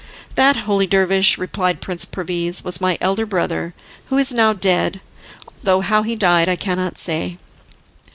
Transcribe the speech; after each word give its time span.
"That, 0.33 0.55
holy 0.65 0.87
dervish," 0.87 1.37
replied 1.37 1.79
Prince 1.79 2.05
Perviz, 2.05 2.63
"was 2.65 2.81
my 2.81 2.97
elder 2.99 3.23
brother, 3.23 3.75
who 4.05 4.17
is 4.17 4.33
now 4.33 4.51
dead, 4.51 4.99
though 5.61 5.81
how 5.81 6.01
he 6.01 6.15
died 6.15 6.49
I 6.49 6.55
cannot 6.55 6.97
say." 6.97 7.37